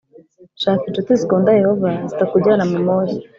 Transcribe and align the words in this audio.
Shaka 0.61 0.83
incuti 0.87 1.11
zikunda 1.19 1.57
Yehova 1.59 1.89
zitakujyana 2.09 2.63
mumoshya 2.71 3.23